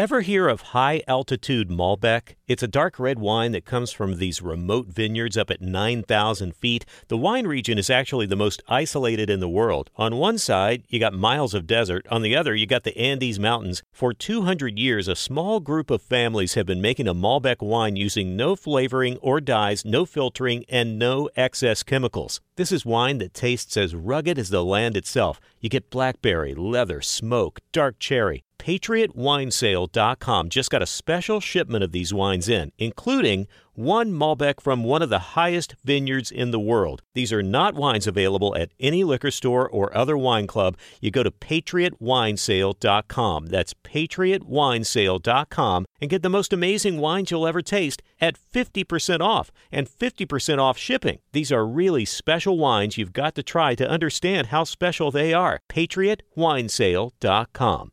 [0.00, 2.36] Ever hear of high altitude Malbec?
[2.48, 6.86] It's a dark red wine that comes from these remote vineyards up at 9,000 feet.
[7.08, 9.90] The wine region is actually the most isolated in the world.
[9.96, 12.06] On one side, you got miles of desert.
[12.10, 13.82] On the other, you got the Andes Mountains.
[13.92, 18.34] For 200 years, a small group of families have been making a Malbec wine using
[18.34, 22.40] no flavoring or dyes, no filtering, and no excess chemicals.
[22.56, 25.42] This is wine that tastes as rugged as the land itself.
[25.60, 28.44] You get blackberry, leather, smoke, dark cherry.
[28.60, 35.00] PatriotWinesale.com just got a special shipment of these wines in, including one Malbec from one
[35.00, 37.00] of the highest vineyards in the world.
[37.14, 40.76] These are not wines available at any liquor store or other wine club.
[41.00, 43.46] You go to PatriotWinesale.com.
[43.46, 49.88] That's PatriotWinesale.com and get the most amazing wines you'll ever taste at 50% off and
[49.88, 51.20] 50% off shipping.
[51.32, 55.60] These are really special wines you've got to try to understand how special they are.
[55.70, 57.92] PatriotWinesale.com.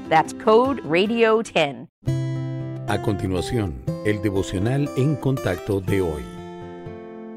[0.11, 1.87] That's code radio 10.
[2.89, 6.25] A continuación, el devocional en contacto de hoy.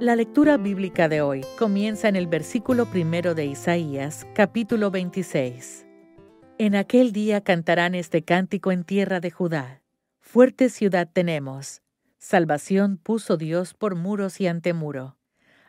[0.01, 5.87] La lectura bíblica de hoy comienza en el versículo primero de Isaías, capítulo 26.
[6.59, 9.81] En aquel día cantarán este cántico en tierra de Judá.
[10.21, 11.81] Fuerte ciudad tenemos.
[12.19, 15.17] Salvación puso Dios por muros y antemuro.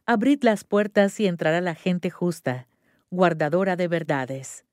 [0.08, 2.68] Abrid las puertas y entrará la gente justa,
[3.12, 4.66] guardadora de verdades.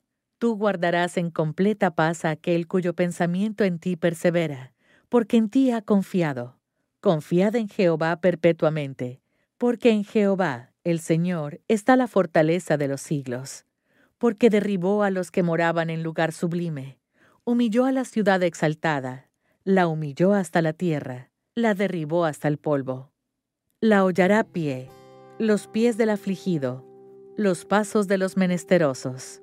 [0.42, 4.74] Tú guardarás en completa paz a aquel cuyo pensamiento en ti persevera,
[5.08, 6.58] porque en ti ha confiado.
[7.00, 9.20] Confiad en Jehová perpetuamente,
[9.56, 13.66] porque en Jehová, el Señor, está la fortaleza de los siglos.
[14.18, 16.98] Porque derribó a los que moraban en lugar sublime,
[17.44, 19.30] humilló a la ciudad exaltada,
[19.62, 23.12] la humilló hasta la tierra, la derribó hasta el polvo.
[23.78, 24.88] La hollará pie,
[25.38, 26.84] los pies del afligido,
[27.36, 29.41] los pasos de los menesterosos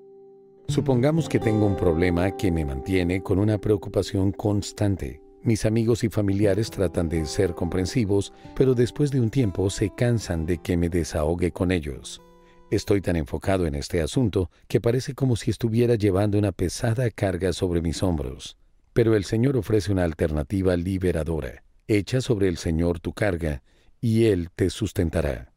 [0.70, 5.20] Supongamos que tengo un problema que me mantiene con una preocupación constante.
[5.42, 10.46] Mis amigos y familiares tratan de ser comprensivos, pero después de un tiempo se cansan
[10.46, 12.22] de que me desahogue con ellos.
[12.70, 17.52] Estoy tan enfocado en este asunto que parece como si estuviera llevando una pesada carga
[17.52, 18.56] sobre mis hombros.
[18.94, 21.64] Pero el Señor ofrece una alternativa liberadora.
[21.88, 23.64] Echa sobre el Señor tu carga,
[24.02, 25.49] y Él te sustentará.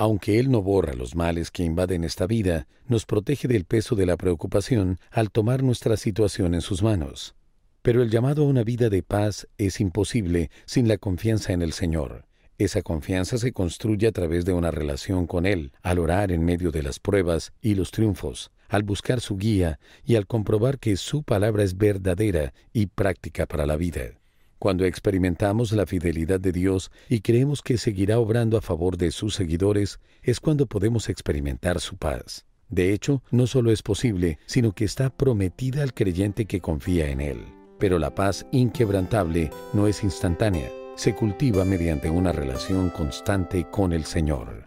[0.00, 4.06] Aunque Él no borra los males que invaden esta vida, nos protege del peso de
[4.06, 7.34] la preocupación al tomar nuestra situación en sus manos.
[7.82, 11.74] Pero el llamado a una vida de paz es imposible sin la confianza en el
[11.74, 12.24] Señor.
[12.56, 16.70] Esa confianza se construye a través de una relación con Él, al orar en medio
[16.70, 21.24] de las pruebas y los triunfos, al buscar su guía y al comprobar que su
[21.24, 24.19] palabra es verdadera y práctica para la vida.
[24.60, 29.34] Cuando experimentamos la fidelidad de Dios y creemos que seguirá obrando a favor de sus
[29.34, 32.44] seguidores, es cuando podemos experimentar su paz.
[32.68, 37.22] De hecho, no solo es posible, sino que está prometida al creyente que confía en
[37.22, 37.38] Él.
[37.78, 44.04] Pero la paz inquebrantable no es instantánea, se cultiva mediante una relación constante con el
[44.04, 44.66] Señor.